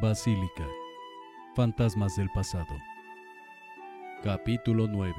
[0.00, 0.66] Basílica.
[1.54, 2.74] Fantasmas del pasado.
[4.24, 5.14] Capítulo 9.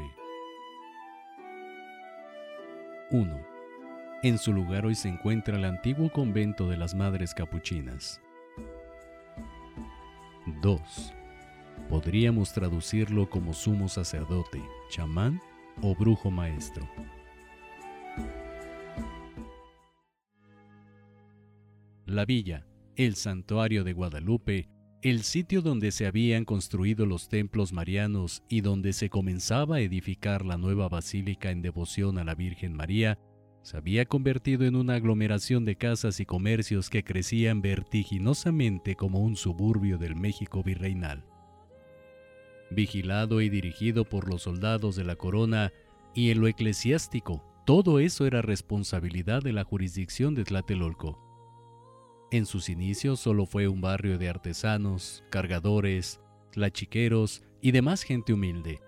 [3.12, 3.42] 1.
[4.24, 8.22] En su lugar hoy se encuentra el antiguo convento de las Madres Capuchinas.
[10.63, 11.13] 2.
[11.88, 15.40] Podríamos traducirlo como sumo sacerdote, chamán
[15.84, 16.90] o brujo maestro.
[22.08, 22.66] La villa,
[22.98, 24.68] el santuario de Guadalupe,
[25.02, 30.46] el sitio donde se habían construido los templos marianos y donde se comenzaba a edificar
[30.46, 33.18] la nueva basílica en devoción a la Virgen María,
[33.64, 39.36] se había convertido en una aglomeración de casas y comercios que crecían vertiginosamente como un
[39.36, 41.26] suburbio del México virreinal.
[42.70, 45.74] Vigilado y dirigido por los soldados de la corona
[46.13, 51.30] y en lo eclesiástico, todo eso era responsabilidad de la jurisdicción de Tlatelolco.
[52.31, 58.79] En sus inicios solo fue un barrio de artesanos, cargadores, tlachiqueros y demás gente humilde.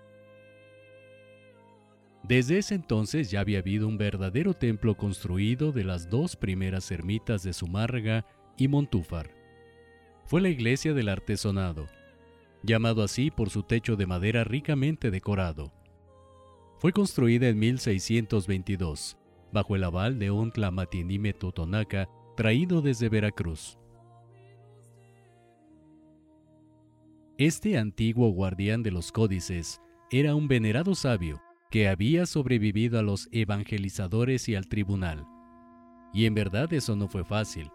[2.22, 7.42] Desde ese entonces ya había habido un verdadero templo construido de las dos primeras ermitas
[7.42, 8.24] de Zumárraga
[8.56, 9.30] y Montúfar.
[10.24, 11.86] Fue la iglesia del artesonado,
[12.62, 15.70] llamado así por su techo de madera ricamente decorado.
[16.78, 19.18] Fue construida en 1622,
[19.52, 23.78] bajo el aval de un Tlamatinime Totonaca traído desde Veracruz.
[27.38, 33.28] Este antiguo guardián de los códices era un venerado sabio que había sobrevivido a los
[33.32, 35.26] evangelizadores y al tribunal.
[36.12, 37.70] Y en verdad eso no fue fácil,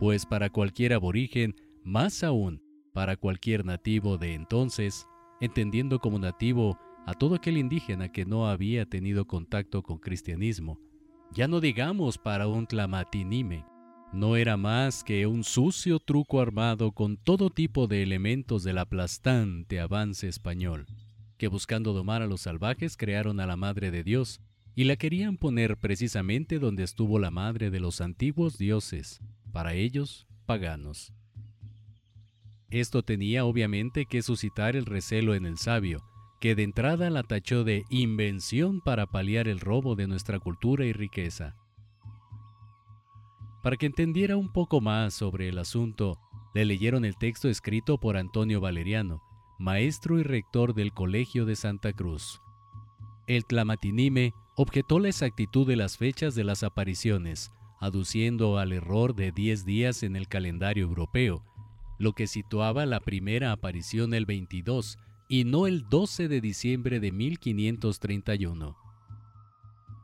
[0.00, 1.54] pues para cualquier aborigen,
[1.84, 2.60] más aún
[2.92, 5.06] para cualquier nativo de entonces,
[5.40, 10.80] entendiendo como nativo a todo aquel indígena que no había tenido contacto con cristianismo,
[11.30, 13.64] ya no digamos para un tlamatinime,
[14.16, 19.78] no era más que un sucio truco armado con todo tipo de elementos del aplastante
[19.78, 20.86] avance español,
[21.36, 24.40] que buscando domar a los salvajes crearon a la Madre de Dios
[24.74, 29.20] y la querían poner precisamente donde estuvo la madre de los antiguos dioses,
[29.52, 31.12] para ellos paganos.
[32.70, 36.02] Esto tenía obviamente que suscitar el recelo en el sabio,
[36.40, 40.92] que de entrada la tachó de invención para paliar el robo de nuestra cultura y
[40.92, 41.54] riqueza.
[43.66, 46.20] Para que entendiera un poco más sobre el asunto,
[46.54, 49.24] le leyeron el texto escrito por Antonio Valeriano,
[49.58, 52.40] maestro y rector del Colegio de Santa Cruz.
[53.26, 57.50] El Tlamatinime objetó la exactitud de las fechas de las apariciones,
[57.80, 61.42] aduciendo al error de 10 días en el calendario europeo,
[61.98, 64.96] lo que situaba la primera aparición el 22
[65.28, 68.85] y no el 12 de diciembre de 1531.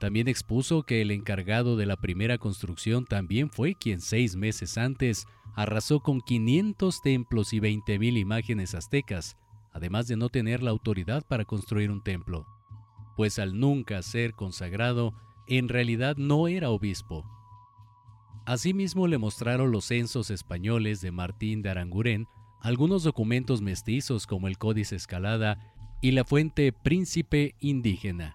[0.02, 5.26] También expuso que el encargado de la primera construcción también fue quien seis meses antes
[5.54, 9.36] arrasó con 500 templos y 20.000 imágenes aztecas,
[9.70, 12.48] además de no tener la autoridad para construir un templo,
[13.16, 15.14] pues al nunca ser consagrado,
[15.46, 17.24] en realidad no era obispo.
[18.44, 22.26] Asimismo le mostraron los censos españoles de Martín de Aranguren,
[22.60, 28.34] algunos documentos mestizos como el Códice Escalada y la fuente Príncipe Indígena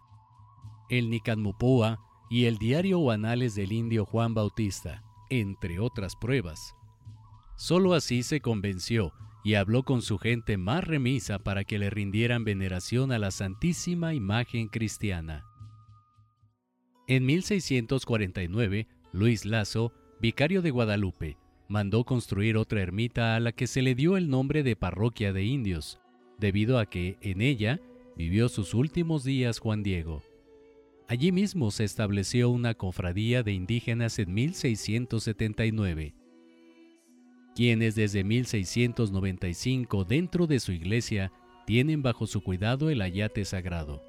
[0.89, 1.99] el Nicanmupúa
[2.29, 6.75] y el diario o anales del indio Juan Bautista, entre otras pruebas.
[7.55, 12.43] Solo así se convenció y habló con su gente más remisa para que le rindieran
[12.43, 15.45] veneración a la Santísima Imagen Cristiana.
[17.07, 21.37] En 1649, Luis Lazo, vicario de Guadalupe,
[21.69, 25.45] mandó construir otra ermita a la que se le dio el nombre de Parroquia de
[25.45, 25.99] Indios,
[26.37, 27.79] debido a que en ella
[28.17, 30.21] vivió sus últimos días Juan Diego.
[31.09, 36.13] Allí mismo se estableció una cofradía de indígenas en 1679,
[37.55, 41.31] quienes desde 1695 dentro de su iglesia
[41.65, 44.03] tienen bajo su cuidado el ayate sagrado.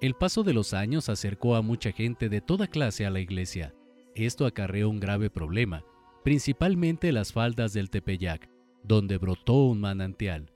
[0.00, 3.74] El paso de los años acercó a mucha gente de toda clase a la iglesia.
[4.14, 5.84] Esto acarreó un grave problema,
[6.22, 8.48] principalmente las faldas del Tepeyac,
[8.84, 10.52] donde brotó un manantial.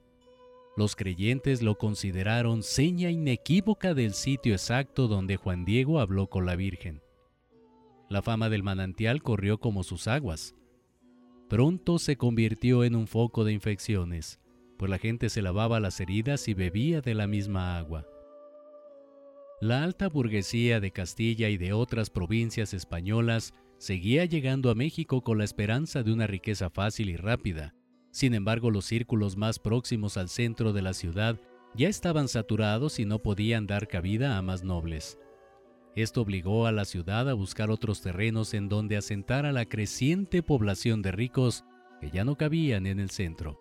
[0.81, 6.57] Los creyentes lo consideraron seña inequívoca del sitio exacto donde Juan Diego habló con la
[6.57, 7.03] Virgen.
[8.09, 10.55] La fama del manantial corrió como sus aguas.
[11.51, 14.41] Pronto se convirtió en un foco de infecciones,
[14.79, 18.07] pues la gente se lavaba las heridas y bebía de la misma agua.
[19.61, 25.37] La alta burguesía de Castilla y de otras provincias españolas seguía llegando a México con
[25.37, 27.75] la esperanza de una riqueza fácil y rápida,
[28.11, 31.41] sin embargo, los círculos más próximos al centro de la ciudad
[31.75, 35.19] ya estaban saturados y no podían dar cabida a más nobles.
[35.95, 40.43] Esto obligó a la ciudad a buscar otros terrenos en donde asentar a la creciente
[40.43, 41.65] población de ricos
[42.01, 43.61] que ya no cabían en el centro.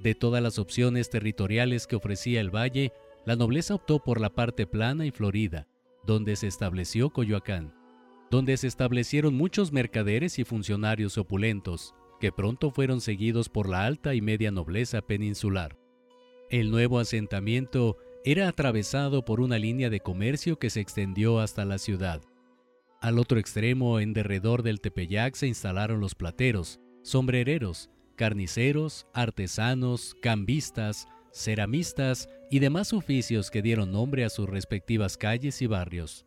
[0.00, 2.92] De todas las opciones territoriales que ofrecía el valle,
[3.24, 5.68] la nobleza optó por la parte plana y florida,
[6.04, 7.72] donde se estableció Coyoacán,
[8.30, 14.14] donde se establecieron muchos mercaderes y funcionarios opulentos, que pronto fueron seguidos por la alta
[14.14, 15.76] y media nobleza peninsular.
[16.50, 21.78] El nuevo asentamiento era atravesado por una línea de comercio que se extendió hasta la
[21.78, 22.22] ciudad.
[23.00, 31.08] Al otro extremo, en derredor del Tepeyac, se instalaron los plateros, sombrereros, carniceros, artesanos, cambistas,
[31.32, 36.24] ceramistas y demás oficios que dieron nombre a sus respectivas calles y barrios.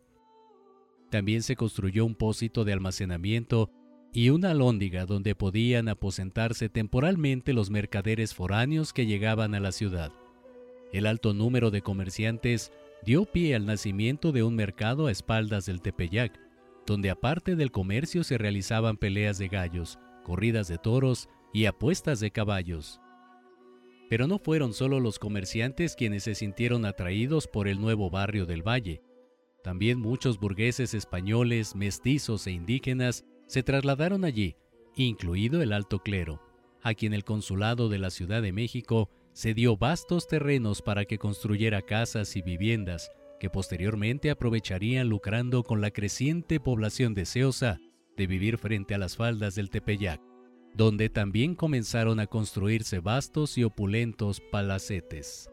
[1.10, 3.70] También se construyó un pósito de almacenamiento
[4.16, 10.10] y una alhóndiga donde podían aposentarse temporalmente los mercaderes foráneos que llegaban a la ciudad.
[10.90, 12.72] El alto número de comerciantes
[13.04, 16.40] dio pie al nacimiento de un mercado a espaldas del Tepeyac,
[16.86, 22.30] donde aparte del comercio se realizaban peleas de gallos, corridas de toros y apuestas de
[22.30, 23.02] caballos.
[24.08, 28.66] Pero no fueron solo los comerciantes quienes se sintieron atraídos por el nuevo barrio del
[28.66, 29.02] valle.
[29.62, 34.56] También muchos burgueses españoles, mestizos e indígenas se trasladaron allí,
[34.94, 36.42] incluido el alto clero,
[36.82, 41.82] a quien el consulado de la Ciudad de México cedió vastos terrenos para que construyera
[41.82, 47.78] casas y viviendas que posteriormente aprovecharían lucrando con la creciente población deseosa
[48.16, 50.20] de vivir frente a las faldas del Tepeyac,
[50.74, 55.50] donde también comenzaron a construirse vastos y opulentos palacetes.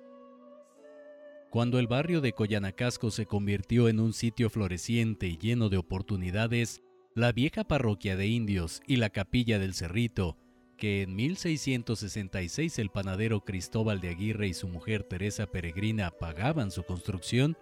[1.50, 6.81] Cuando el barrio de Coyanacasco se convirtió en un sitio floreciente y lleno de oportunidades,
[7.15, 10.38] la vieja parroquia de indios y la capilla del Cerrito
[10.77, 16.83] que en 1666 el panadero Cristóbal de Aguirre y su mujer Teresa Peregrina pagaban su
[16.83, 17.56] construcción,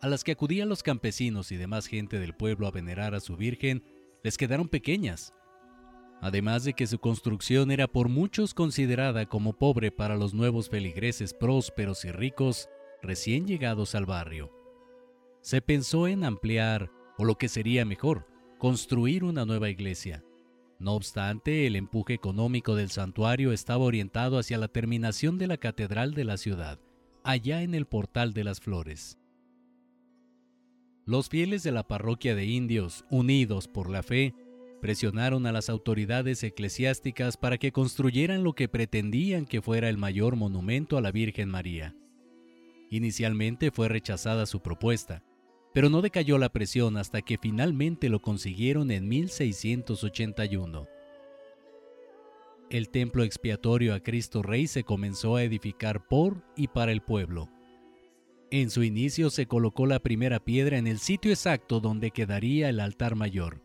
[0.00, 3.36] a las que acudían los campesinos y demás gente del pueblo a venerar a su
[3.36, 3.82] Virgen,
[4.22, 5.34] les quedaron pequeñas,
[6.20, 11.34] además de que su construcción era por muchos considerada como pobre para los nuevos feligreses
[11.34, 12.68] prósperos y ricos
[13.02, 14.52] recién llegados al barrio.
[15.40, 18.29] Se pensó en ampliar, o lo que sería mejor,
[18.60, 20.22] construir una nueva iglesia,
[20.78, 26.12] no obstante, el empuje económico del santuario estaba orientado hacia la terminación de la catedral
[26.12, 26.78] de la ciudad,
[27.24, 29.18] allá en el Portal de las Flores.
[31.06, 34.34] Los fieles de la parroquia de indios, unidos por la fe,
[34.82, 40.36] presionaron a las autoridades eclesiásticas para que construyeran lo que pretendían que fuera el mayor
[40.36, 41.96] monumento a la Virgen María.
[42.90, 45.24] Inicialmente fue rechazada su propuesta,
[45.72, 50.88] pero no decayó la presión hasta que finalmente lo consiguieron en 1681.
[52.70, 57.48] El templo expiatorio a Cristo Rey se comenzó a edificar por y para el pueblo.
[58.52, 62.80] En su inicio se colocó la primera piedra en el sitio exacto donde quedaría el
[62.80, 63.62] altar mayor.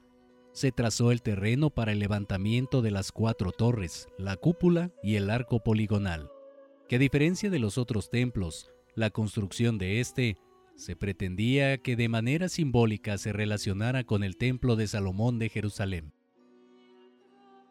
[0.54, 5.30] Se trazó el terreno para el levantamiento de las cuatro torres, la cúpula y el
[5.30, 6.30] arco poligonal,
[6.88, 10.38] que a diferencia de los otros templos, la construcción de este
[10.76, 16.14] se pretendía que de manera simbólica se relacionara con el templo de Salomón de Jerusalén.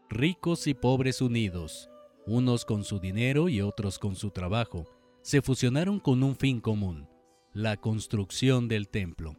[0.08, 1.90] Ricos y pobres unidos,
[2.26, 4.86] unos con su dinero y otros con su trabajo,
[5.22, 7.08] se fusionaron con un fin común,
[7.52, 9.36] la construcción del templo.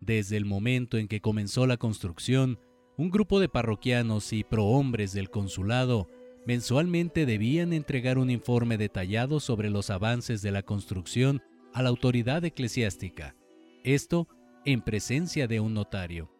[0.00, 2.58] Desde el momento en que comenzó la construcción,
[2.96, 6.08] un grupo de parroquianos y prohombres del consulado
[6.46, 12.44] mensualmente debían entregar un informe detallado sobre los avances de la construcción a la autoridad
[12.44, 13.36] eclesiástica,
[13.84, 14.28] esto
[14.64, 16.30] en presencia de un notario.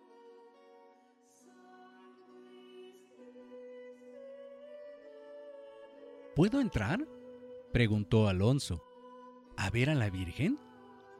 [6.34, 7.06] ¿Puedo entrar?
[7.72, 8.84] preguntó Alonso.
[9.56, 10.58] ¿A ver a la Virgen?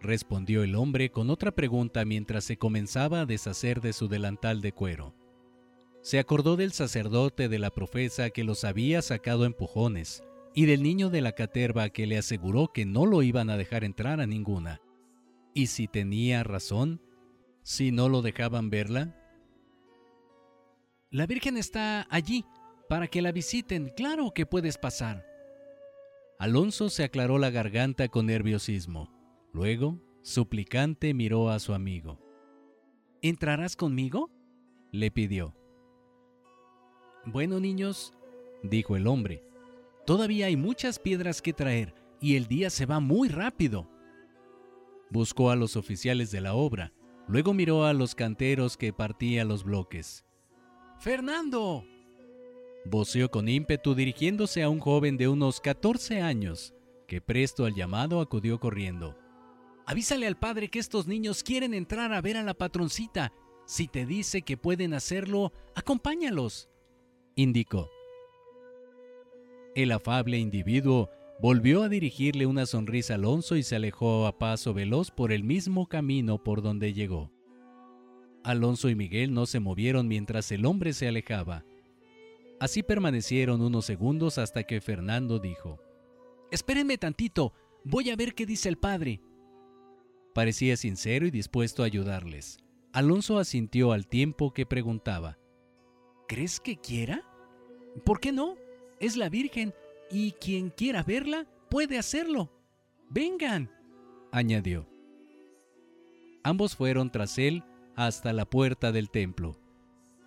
[0.00, 4.72] respondió el hombre con otra pregunta mientras se comenzaba a deshacer de su delantal de
[4.72, 5.14] cuero.
[6.02, 10.22] Se acordó del sacerdote de la profesa que los había sacado empujones,
[10.58, 13.84] y del niño de la caterva que le aseguró que no lo iban a dejar
[13.84, 14.80] entrar a ninguna.
[15.54, 17.00] ¿Y si tenía razón?
[17.62, 19.14] ¿Si no lo dejaban verla?
[21.12, 22.44] La Virgen está allí,
[22.88, 25.24] para que la visiten, claro que puedes pasar.
[26.40, 29.12] Alonso se aclaró la garganta con nerviosismo.
[29.52, 32.18] Luego, suplicante, miró a su amigo.
[33.22, 34.28] ¿Entrarás conmigo?
[34.90, 35.54] le pidió.
[37.26, 38.12] Bueno, niños,
[38.64, 39.47] dijo el hombre,
[40.08, 43.90] Todavía hay muchas piedras que traer y el día se va muy rápido.
[45.10, 46.94] Buscó a los oficiales de la obra,
[47.26, 50.24] luego miró a los canteros que partían los bloques.
[50.98, 51.84] ¡Fernando!
[52.86, 56.72] voceó con ímpetu dirigiéndose a un joven de unos 14 años,
[57.06, 59.14] que presto al llamado acudió corriendo.
[59.84, 63.34] Avísale al padre que estos niños quieren entrar a ver a la patroncita.
[63.66, 66.70] Si te dice que pueden hacerlo, acompáñalos,
[67.34, 67.90] indicó.
[69.78, 71.08] El afable individuo
[71.40, 75.44] volvió a dirigirle una sonrisa a Alonso y se alejó a paso veloz por el
[75.44, 77.30] mismo camino por donde llegó.
[78.42, 81.64] Alonso y Miguel no se movieron mientras el hombre se alejaba.
[82.58, 85.78] Así permanecieron unos segundos hasta que Fernando dijo,
[86.50, 87.52] Espérenme tantito,
[87.85, 89.20] voy a ver qué dice el padre.
[90.35, 92.58] Parecía sincero y dispuesto a ayudarles.
[92.92, 95.38] Alonso asintió al tiempo que preguntaba,
[96.26, 97.23] ¿Crees que quiera?
[98.04, 98.56] ¿Por qué no?
[99.00, 99.74] Es la Virgen
[100.10, 102.50] y quien quiera verla puede hacerlo.
[103.10, 103.70] Vengan,
[104.32, 104.88] añadió.
[106.42, 107.64] Ambos fueron tras él
[107.94, 109.56] hasta la puerta del templo.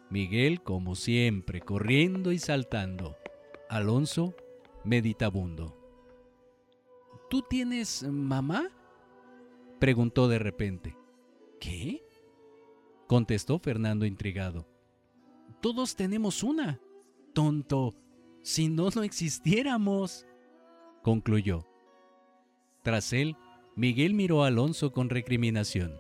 [0.10, 3.16] Miguel, como siempre, corriendo y saltando.
[3.70, 4.36] Alonso,
[4.84, 5.78] meditabundo.
[7.30, 8.70] ¿Tú tienes mamá?
[9.80, 10.98] preguntó de repente.
[11.60, 12.04] ¿Qué?
[13.08, 14.68] contestó Fernando intrigado.
[15.62, 16.80] Todos tenemos una.
[17.34, 17.94] Tonto,
[18.42, 20.26] si no, no existiéramos,
[21.04, 21.68] concluyó.
[22.84, 23.36] Tras él,
[23.76, 25.94] Miguel miró a Alonso con recriminación.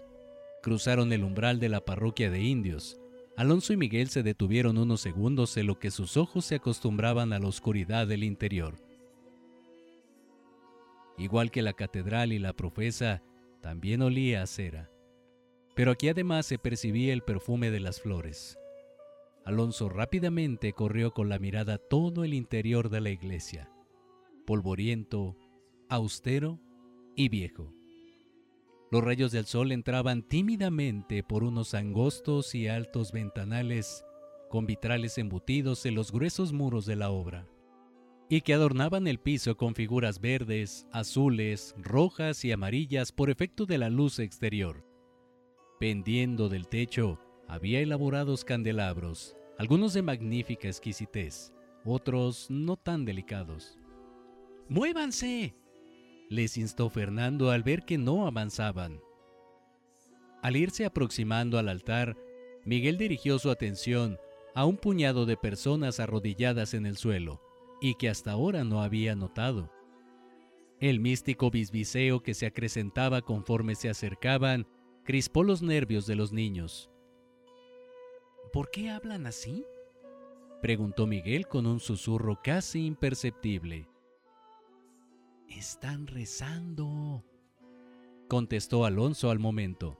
[0.63, 2.99] Cruzaron el umbral de la parroquia de indios.
[3.37, 7.39] Alonso y Miguel se detuvieron unos segundos en lo que sus ojos se acostumbraban a
[7.39, 8.75] la oscuridad del interior.
[11.17, 13.21] Igual que la catedral y la profesa,
[13.61, 14.89] también olía a cera.
[15.75, 18.57] Pero aquí además se percibía el perfume de las flores.
[19.43, 23.71] Alonso rápidamente corrió con la mirada todo el interior de la iglesia,
[24.45, 25.35] polvoriento,
[25.89, 26.59] austero
[27.15, 27.73] y viejo.
[28.91, 34.05] Los rayos del sol entraban tímidamente por unos angostos y altos ventanales
[34.49, 37.47] con vitrales embutidos en los gruesos muros de la obra,
[38.29, 43.77] y que adornaban el piso con figuras verdes, azules, rojas y amarillas por efecto de
[43.77, 44.85] la luz exterior.
[45.79, 47.17] Pendiendo del techo
[47.51, 51.51] había elaborados candelabros, algunos de magnífica exquisitez,
[51.83, 53.77] otros no tan delicados.
[54.69, 55.53] ¡Muévanse!
[56.29, 59.01] les instó Fernando al ver que no avanzaban.
[60.41, 62.15] Al irse aproximando al altar,
[62.63, 64.17] Miguel dirigió su atención
[64.55, 67.41] a un puñado de personas arrodilladas en el suelo
[67.81, 69.69] y que hasta ahora no había notado.
[70.79, 74.67] El místico bisbiseo que se acrecentaba conforme se acercaban
[75.03, 76.90] crispó los nervios de los niños.
[78.51, 79.65] ¿Por qué hablan así?
[80.61, 83.87] preguntó Miguel con un susurro casi imperceptible.
[85.47, 87.23] Están rezando,
[88.27, 89.97] contestó Alonso al momento.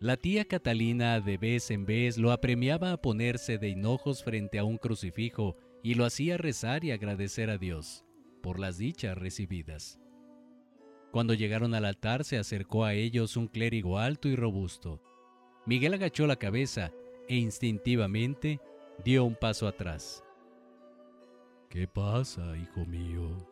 [0.00, 4.64] La tía Catalina de vez en vez lo apremiaba a ponerse de hinojos frente a
[4.64, 8.04] un crucifijo y lo hacía rezar y agradecer a Dios
[8.42, 9.98] por las dichas recibidas.
[11.12, 15.02] Cuando llegaron al altar se acercó a ellos un clérigo alto y robusto.
[15.64, 16.92] Miguel agachó la cabeza
[17.28, 18.60] e instintivamente
[19.04, 20.24] dio un paso atrás.
[21.68, 23.48] ¿Qué pasa, hijo mío?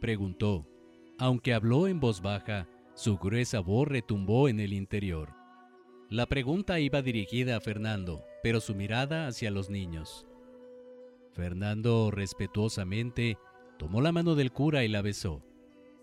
[0.00, 0.66] preguntó.
[1.18, 5.32] Aunque habló en voz baja, su gruesa voz retumbó en el interior.
[6.08, 10.26] La pregunta iba dirigida a Fernando, pero su mirada hacia los niños.
[11.32, 13.38] Fernando respetuosamente
[13.78, 15.42] tomó la mano del cura y la besó.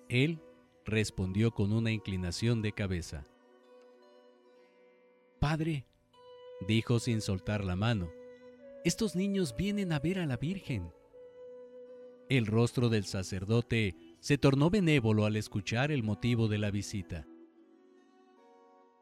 [0.09, 0.41] Él
[0.85, 3.23] respondió con una inclinación de cabeza.
[5.39, 5.85] Padre,
[6.63, 8.09] dijo sin soltar la mano,
[8.83, 10.91] estos niños vienen a ver a la Virgen.
[12.29, 17.27] El rostro del sacerdote se tornó benévolo al escuchar el motivo de la visita.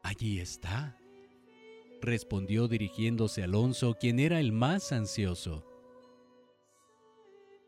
[0.02, 0.98] Allí está,
[2.00, 5.64] respondió dirigiéndose a Alonso, quien era el más ansioso.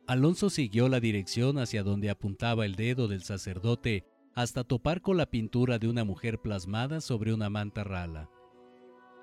[0.07, 5.27] Alonso siguió la dirección hacia donde apuntaba el dedo del sacerdote hasta topar con la
[5.27, 8.29] pintura de una mujer plasmada sobre una manta rala.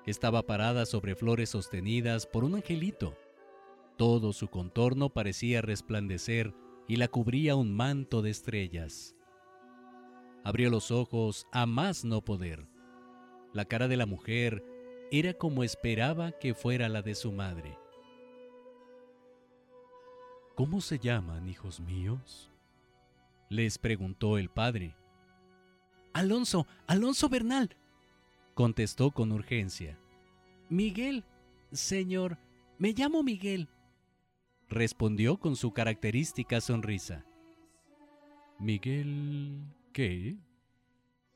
[0.06, 3.16] Estaba parada sobre flores sostenidas por un angelito.
[3.96, 6.54] Todo su contorno parecía resplandecer
[6.88, 9.14] y la cubría un manto de estrellas.
[10.44, 12.66] Abrió los ojos a más no poder.
[13.52, 14.64] La cara de la mujer
[15.12, 17.78] era como esperaba que fuera la de su madre.
[20.56, 22.50] ¿Cómo se llaman, hijos míos?
[23.48, 24.96] les preguntó el padre.
[26.14, 27.76] Alonso, Alonso Bernal,
[28.54, 29.98] contestó con urgencia.
[30.68, 31.24] Miguel,
[31.72, 32.38] señor,
[32.78, 33.68] me llamo Miguel,
[34.68, 37.24] respondió con su característica sonrisa.
[38.58, 40.36] Miguel, ¿qué?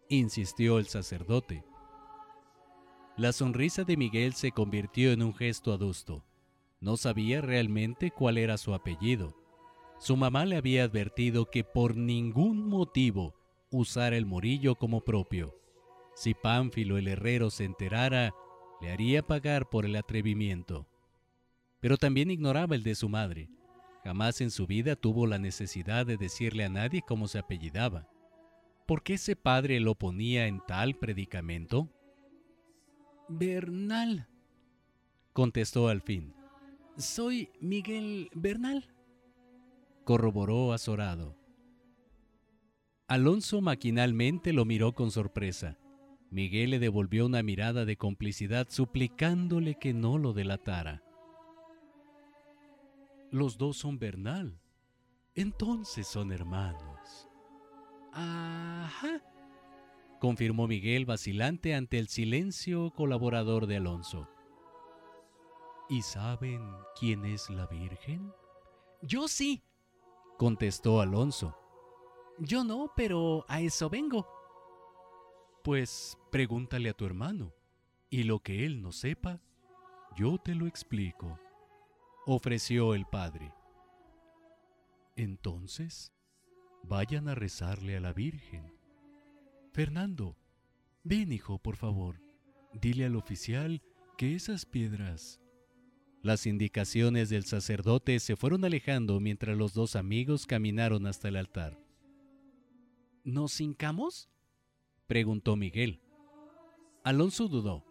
[0.09, 1.65] insistió el sacerdote.
[3.17, 6.25] La sonrisa de Miguel se convirtió en un gesto adusto.
[6.81, 9.35] No sabía realmente cuál era su apellido.
[9.99, 13.35] Su mamá le había advertido que por ningún motivo
[13.71, 15.59] usara el morillo como propio.
[16.17, 18.35] Si Pánfilo el herrero se enterara,
[18.81, 20.89] le haría pagar por el atrevimiento.
[21.79, 23.51] Pero también ignoraba el de su madre.
[24.03, 28.09] Jamás en su vida tuvo la necesidad de decirle a nadie cómo se apellidaba.
[28.87, 31.91] ¿Por qué ese padre lo ponía en tal predicamento?
[33.29, 34.27] Bernal,
[35.35, 36.33] contestó al fin.
[36.97, 38.89] Soy Miguel Bernal,
[40.05, 41.37] corroboró azorado.
[43.07, 45.77] Alonso maquinalmente lo miró con sorpresa.
[46.31, 51.03] Miguel le devolvió una mirada de complicidad suplicándole que no lo delatara.
[53.31, 54.61] Los dos son Bernal.
[55.35, 57.29] Entonces son hermanos.
[58.13, 59.23] Ajá,
[60.21, 64.29] confirmó Miguel vacilante ante el silencio colaborador de Alonso.
[65.89, 66.63] ¿Y saben
[66.99, 68.33] quién es la Virgen?
[69.03, 69.63] Yo sí,
[70.39, 71.57] contestó Alonso.
[72.39, 74.27] Yo no, pero a eso vengo.
[75.67, 77.53] Pues pregúntale a tu hermano,
[78.09, 79.43] y lo que él no sepa,
[80.17, 81.41] yo te lo explico,
[82.25, 83.53] ofreció el padre.
[85.17, 86.13] Entonces,
[86.85, 88.73] vayan a rezarle a la Virgen.
[89.73, 90.37] Fernando,
[91.03, 92.21] ven hijo, por favor,
[92.73, 93.83] dile al oficial
[94.17, 95.41] que esas piedras
[96.23, 101.77] las indicaciones del sacerdote se fueron alejando mientras los dos amigos caminaron hasta el altar.
[103.25, 104.31] ¿Nos hincamos?
[105.07, 106.01] Preguntó Miguel.
[107.05, 107.85] Alonso dudó.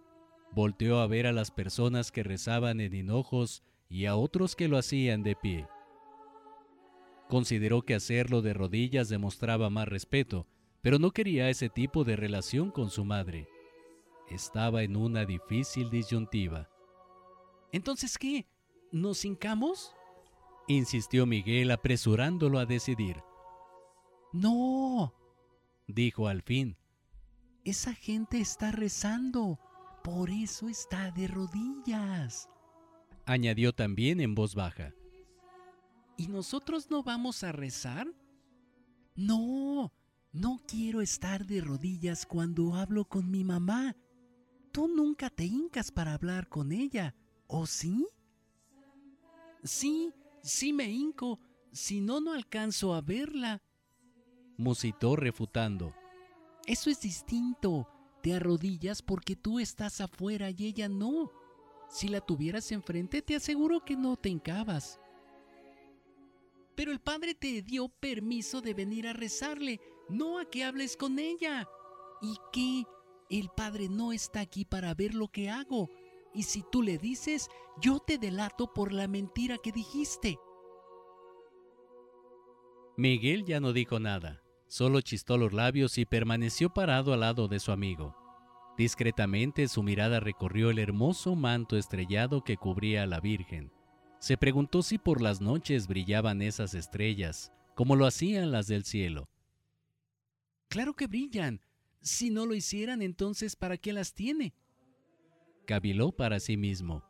[0.52, 4.78] Volteó a ver a las personas que rezaban en hinojos y a otros que lo
[4.78, 5.68] hacían de pie.
[7.28, 10.48] Consideró que hacerlo de rodillas demostraba más respeto,
[10.82, 13.48] pero no quería ese tipo de relación con su madre.
[14.30, 16.70] Estaba en una difícil disyuntiva.
[17.72, 18.48] Entonces, ¿qué?
[18.92, 19.94] ¿Nos hincamos?
[20.68, 23.22] insistió Miguel apresurándolo a decidir.
[24.32, 25.14] No,
[25.88, 26.78] dijo al fin.
[27.66, 29.60] Esa gente está rezando,
[30.04, 32.48] por eso está de rodillas.
[33.26, 34.94] Añadió también en voz baja.
[36.16, 38.08] ¿Y nosotros no vamos a rezar?
[39.16, 39.92] No,
[40.32, 43.96] no quiero estar de rodillas cuando hablo con mi mamá.
[44.72, 47.16] Tú nunca te hincas para hablar con ella.
[47.48, 48.08] ¿O sí?
[49.64, 51.40] Sí, sí me hinco,
[51.72, 53.64] si no, no alcanzo a verla.
[54.56, 55.96] Musitó refutando.
[56.66, 57.88] Eso es distinto.
[58.22, 61.32] Te arrodillas porque tú estás afuera y ella no.
[61.90, 65.00] Si la tuvieras enfrente, te aseguro que no te hincabas.
[66.76, 71.20] Pero el padre te dio permiso de venir a rezarle, no a que hables con
[71.20, 71.70] ella.
[72.22, 72.84] ¿Y qué?
[73.30, 75.90] El padre no está aquí para ver lo que hago,
[76.34, 77.48] y si tú le dices,
[77.82, 80.38] yo te delato por la mentira que dijiste.
[82.98, 87.60] Miguel ya no dijo nada, solo chistó los labios y permaneció parado al lado de
[87.60, 88.16] su amigo.
[88.78, 93.72] Discretamente su mirada recorrió el hermoso manto estrellado que cubría a la Virgen.
[94.20, 99.30] Se preguntó si por las noches brillaban esas estrellas, como lo hacían las del cielo.
[100.68, 101.62] Claro que brillan.
[102.02, 104.54] Si no lo hicieran, entonces ¿para qué las tiene?
[105.66, 107.04] caviló para sí mismo.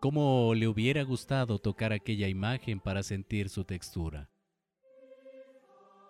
[0.00, 4.30] Cómo le hubiera gustado tocar aquella imagen para sentir su textura.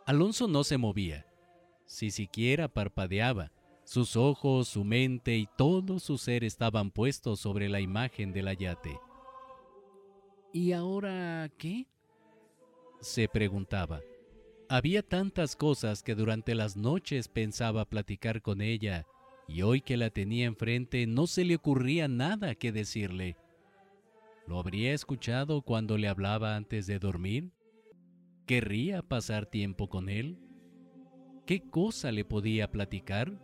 [0.07, 1.27] Alonso no se movía,
[1.87, 3.51] si siquiera parpadeaba.
[3.85, 8.99] Sus ojos, su mente y todo su ser estaban puestos sobre la imagen del ayate.
[10.53, 11.87] ¿Y ahora qué?
[13.01, 14.01] se preguntaba.
[14.69, 19.07] Había tantas cosas que durante las noches pensaba platicar con ella
[19.47, 23.37] y hoy que la tenía enfrente no se le ocurría nada que decirle.
[24.47, 27.51] ¿Lo habría escuchado cuando le hablaba antes de dormir?
[28.47, 30.39] ¿Querría pasar tiempo con él?
[31.47, 33.41] ¿Qué cosa le podía platicar?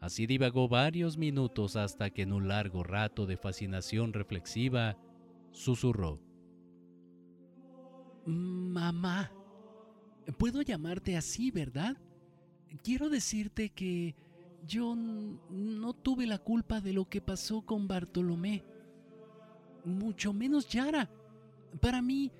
[0.00, 4.96] Así divagó varios minutos hasta que en un largo rato de fascinación reflexiva
[5.52, 6.20] susurró.
[8.26, 9.32] Mamá,
[10.38, 11.96] puedo llamarte así, ¿verdad?
[12.82, 14.14] Quiero decirte que
[14.66, 18.64] yo no tuve la culpa de lo que pasó con Bartolomé,
[19.84, 21.08] mucho menos Yara.
[21.80, 22.32] Para mí,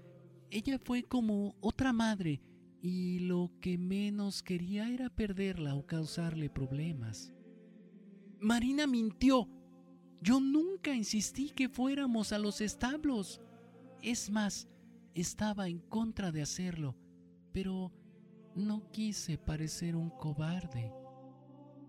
[0.50, 2.40] ella fue como otra madre
[2.80, 7.32] y lo que menos quería era perderla o causarle problemas.
[8.40, 9.48] Marina mintió.
[10.20, 13.40] Yo nunca insistí que fuéramos a los establos.
[14.02, 14.68] Es más,
[15.14, 16.96] estaba en contra de hacerlo,
[17.52, 17.92] pero
[18.54, 20.92] no quise parecer un cobarde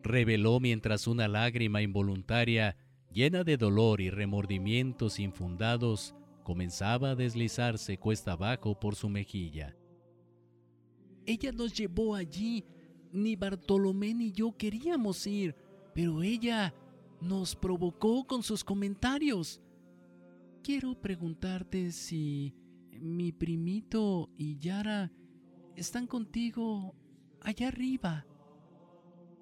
[0.03, 2.75] reveló mientras una lágrima involuntaria,
[3.11, 9.75] llena de dolor y remordimientos infundados, comenzaba a deslizarse cuesta abajo por su mejilla.
[11.25, 12.65] Ella nos llevó allí.
[13.11, 15.55] Ni Bartolomé ni yo queríamos ir,
[15.95, 16.73] pero ella
[17.21, 19.59] nos provocó con sus comentarios.
[20.63, 22.53] Quiero preguntarte si
[22.91, 25.11] mi primito y Yara
[25.75, 26.93] están contigo
[27.41, 28.25] allá arriba.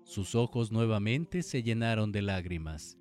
[0.04, 2.98] Sus ojos nuevamente se llenaron de lágrimas.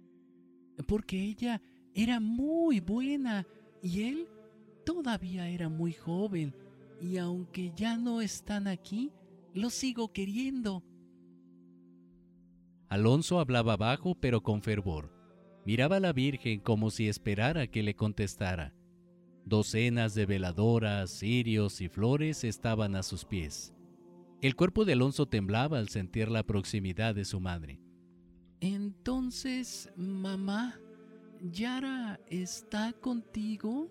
[0.88, 1.62] Porque ella
[1.94, 3.46] era muy buena
[3.82, 4.28] y él
[4.84, 6.54] todavía era muy joven
[7.00, 9.12] y aunque ya no están aquí,
[9.54, 10.82] lo sigo queriendo.
[12.88, 15.12] Alonso hablaba bajo pero con fervor.
[15.64, 18.72] Miraba a la Virgen como si esperara que le contestara.
[19.44, 23.74] Docenas de veladoras, cirios y flores estaban a sus pies.
[24.42, 27.80] El cuerpo de Alonso temblaba al sentir la proximidad de su madre.
[28.60, 30.78] Entonces, mamá,
[31.50, 33.90] ¿Yara está contigo?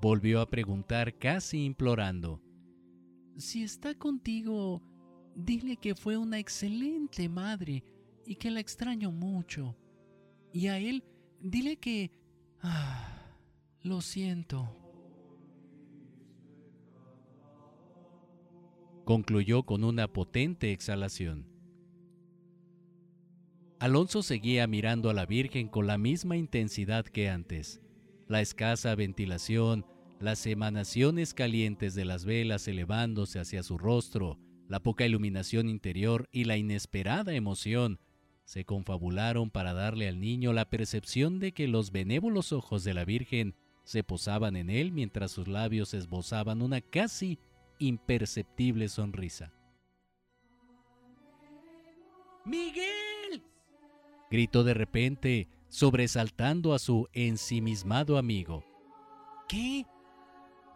[0.00, 2.40] Volvió a preguntar casi implorando.
[3.36, 4.82] Si está contigo,
[5.34, 7.82] dile que fue una excelente madre
[8.24, 9.76] y que la extraño mucho.
[10.52, 11.04] Y a él,
[11.40, 12.10] dile que...
[12.62, 13.32] Ah,
[13.82, 14.68] lo siento.
[19.04, 21.55] Concluyó con una potente exhalación.
[23.78, 27.82] Alonso seguía mirando a la Virgen con la misma intensidad que antes.
[28.26, 29.84] La escasa ventilación,
[30.18, 36.44] las emanaciones calientes de las velas elevándose hacia su rostro, la poca iluminación interior y
[36.44, 38.00] la inesperada emoción
[38.46, 43.04] se confabularon para darle al niño la percepción de que los benévolos ojos de la
[43.04, 47.38] Virgen se posaban en él mientras sus labios esbozaban una casi
[47.78, 49.52] imperceptible sonrisa.
[52.44, 53.42] ¡Miguel!
[54.30, 58.64] Gritó de repente, sobresaltando a su ensimismado amigo.
[59.48, 59.86] ¿Qué?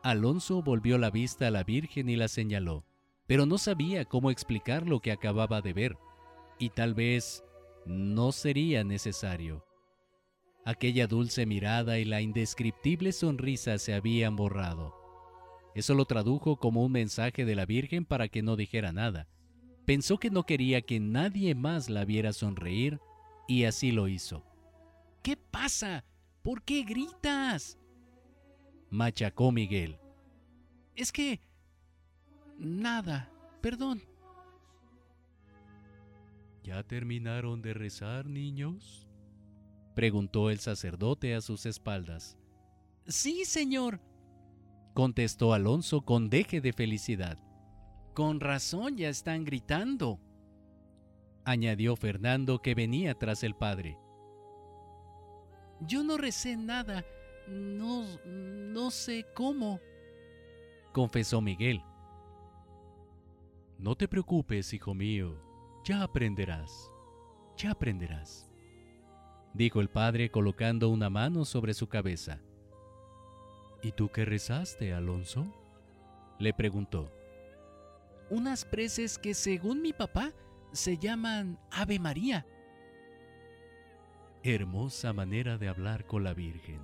[0.02, 2.84] Alonso volvió la vista a la Virgen y la señaló,
[3.26, 5.98] pero no sabía cómo explicar lo que acababa de ver,
[6.58, 7.44] y tal vez
[7.86, 9.64] no sería necesario.
[10.64, 14.94] Aquella dulce mirada y la indescriptible sonrisa se habían borrado.
[15.74, 19.28] Eso lo tradujo como un mensaje de la Virgen para que no dijera nada.
[19.86, 23.00] Pensó que no quería que nadie más la viera sonreír
[23.50, 24.44] y así lo hizo.
[25.24, 26.04] ¿Qué pasa?
[26.40, 27.76] ¿Por qué gritas?
[28.90, 29.98] Machacó Miguel.
[30.94, 31.40] Es que...
[32.56, 33.28] Nada,
[33.60, 34.02] perdón.
[36.62, 39.08] ¿Ya terminaron de rezar, niños?
[39.96, 42.38] preguntó el sacerdote a sus espaldas.
[43.08, 44.00] Sí, señor,
[44.94, 47.36] contestó Alonso con deje de felicidad.
[48.14, 50.20] Con razón ya están gritando,
[51.50, 53.98] añadió Fernando que venía tras el padre.
[55.80, 57.04] Yo no recé nada,
[57.48, 59.80] no, no sé cómo,
[60.92, 61.82] confesó Miguel.
[63.78, 65.42] No te preocupes, hijo mío,
[65.84, 66.90] ya aprenderás,
[67.56, 68.50] ya aprenderás,
[69.54, 72.40] dijo el padre colocando una mano sobre su cabeza.
[73.82, 75.46] ¿Y tú qué rezaste, Alonso?
[76.38, 77.10] le preguntó.
[78.30, 80.32] Unas preces que según mi papá
[80.72, 82.46] se llaman Ave María.
[84.42, 86.80] Hermosa manera de hablar con la Virgen.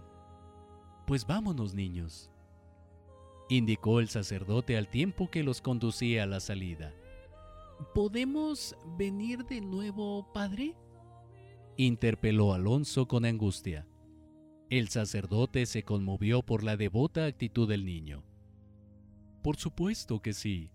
[1.06, 2.30] Pues vámonos, niños,
[3.48, 6.92] indicó el sacerdote al tiempo que los conducía a la salida.
[7.94, 10.74] ¿Podemos venir de nuevo, padre?
[11.76, 13.86] interpeló Alonso con angustia.
[14.68, 18.24] El sacerdote se conmovió por la devota actitud del niño.
[19.42, 20.72] Por supuesto que sí.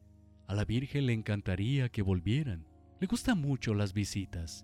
[0.47, 2.70] A la Virgen le encantaría que volvieran.
[3.01, 4.63] Le gustan mucho las visitas,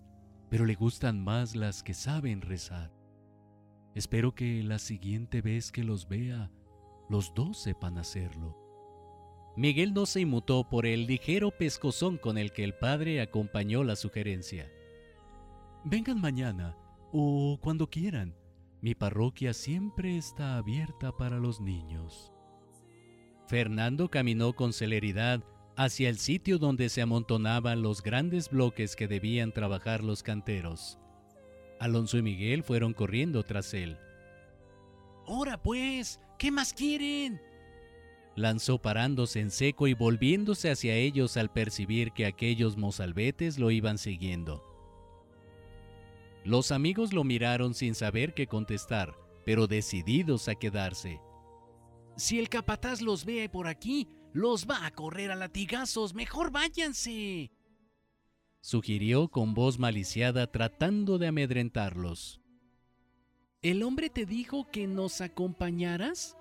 [0.52, 2.94] pero le gustan más las que saben rezar.
[3.96, 6.52] Espero que la siguiente vez que los vea,
[7.10, 8.56] los dos sepan hacerlo.
[9.56, 13.96] Miguel no se inmutó por el ligero pescozón con el que el padre acompañó la
[13.96, 14.72] sugerencia.
[15.84, 16.78] Vengan mañana
[17.12, 18.36] o cuando quieran.
[18.82, 22.32] Mi parroquia siempre está abierta para los niños.
[23.48, 25.44] Fernando caminó con celeridad
[25.78, 30.98] hacia el sitio donde se amontonaban los grandes bloques que debían trabajar los canteros.
[31.80, 33.98] Alonso y Miguel fueron corriendo tras él.
[35.28, 36.20] ¡Ahora pues!
[36.40, 37.40] ¿Qué más quieren?
[38.36, 44.00] Lanzó parándose en seco y volviéndose hacia ellos al percibir que aquellos mozalbetes lo iban
[44.00, 44.64] siguiendo.
[46.44, 51.20] Los amigos lo miraron sin saber qué contestar, pero decididos a quedarse.
[52.16, 56.14] Si el capataz los ve por aquí, los va a correr a latigazos.
[56.14, 57.52] Mejor váyanse.
[58.62, 62.40] Sugirió con voz maliciada tratando de amedrentarlos.
[63.62, 66.38] ¿El hombre te dijo que nos acompañaras?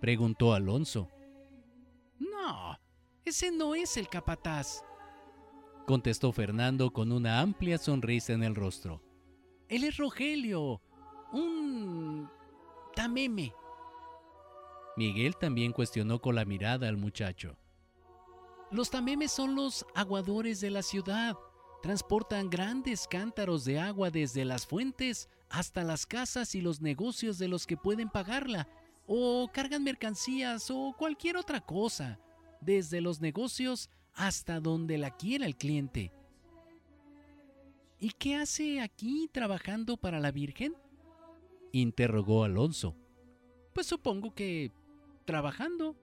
[0.00, 1.08] Preguntó Alonso.
[2.18, 2.76] No,
[3.24, 4.82] Ese no es el capataz,
[5.86, 9.00] contestó Fernando con una amplia sonrisa en el rostro.
[9.68, 10.82] Él es Rogelio,
[11.32, 12.28] un
[12.96, 13.52] tameme.
[14.96, 17.56] Miguel también cuestionó con la mirada al muchacho.
[18.70, 21.36] Los tamemes son los aguadores de la ciudad.
[21.82, 27.48] Transportan grandes cántaros de agua desde las fuentes hasta las casas y los negocios de
[27.48, 28.68] los que pueden pagarla,
[29.06, 32.18] o cargan mercancías o cualquier otra cosa,
[32.60, 36.12] desde los negocios hasta donde la quiera el cliente.
[37.98, 40.74] ¿Y qué hace aquí trabajando para la Virgen?
[41.72, 42.96] interrogó Alonso.
[43.72, 44.70] Pues supongo que
[45.22, 45.96] trabajando,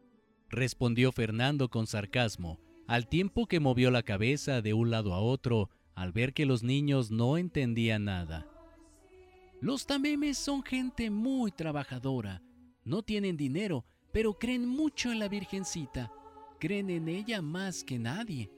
[0.49, 5.69] respondió Fernando con sarcasmo, al tiempo que movió la cabeza de un lado a otro
[5.95, 8.47] al ver que los niños no entendían nada.
[9.61, 12.41] Los tamemes son gente muy trabajadora.
[12.85, 16.11] No tienen dinero, pero creen mucho en la Virgencita.
[16.57, 18.49] Creen en ella más que nadie.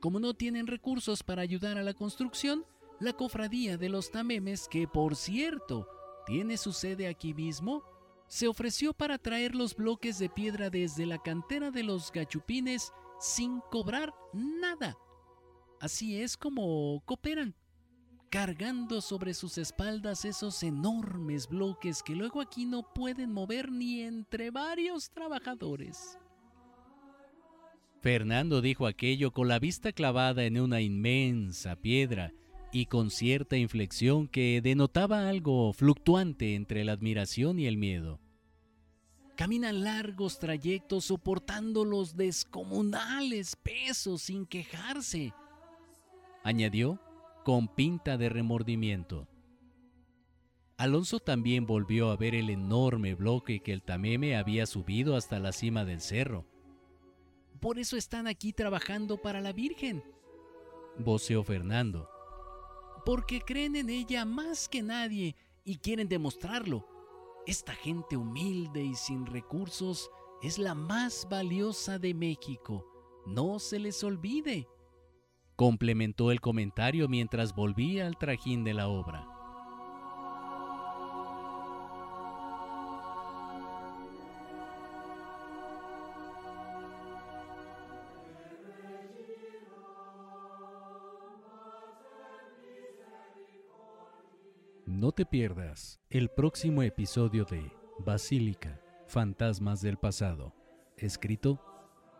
[0.00, 2.64] Como no tienen recursos para ayudar a la construcción,
[3.00, 5.86] la cofradía de los tamemes, que por cierto
[6.24, 7.82] tiene su sede aquí mismo,
[8.28, 13.60] se ofreció para traer los bloques de piedra desde la cantera de los gachupines sin
[13.70, 14.96] cobrar nada.
[15.80, 17.54] Así es como cooperan,
[18.30, 24.50] cargando sobre sus espaldas esos enormes bloques que luego aquí no pueden mover ni entre
[24.50, 26.18] varios trabajadores.
[28.00, 32.32] Fernando dijo aquello con la vista clavada en una inmensa piedra
[32.72, 38.20] y con cierta inflexión que denotaba algo fluctuante entre la admiración y el miedo.
[39.36, 45.32] Caminan largos trayectos soportando los descomunales pesos sin quejarse,
[46.42, 47.00] añadió
[47.44, 49.28] con pinta de remordimiento.
[50.78, 55.52] Alonso también volvió a ver el enorme bloque que el tameme había subido hasta la
[55.52, 56.44] cima del cerro.
[57.60, 60.02] Por eso están aquí trabajando para la Virgen,
[60.98, 62.10] voceó Fernando
[63.06, 66.84] porque creen en ella más que nadie y quieren demostrarlo.
[67.46, 70.10] Esta gente humilde y sin recursos
[70.42, 72.84] es la más valiosa de México.
[73.24, 74.66] No se les olvide.
[75.54, 79.35] Complementó el comentario mientras volvía al trajín de la obra.
[94.96, 100.54] No te pierdas el próximo episodio de Basílica, Fantasmas del Pasado,
[100.96, 101.60] escrito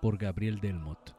[0.02, 1.16] por Gabriel Delmot.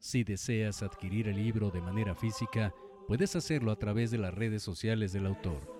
[0.00, 2.74] Si deseas adquirir el libro de manera física,
[3.06, 5.77] puedes hacerlo a través de las redes sociales del autor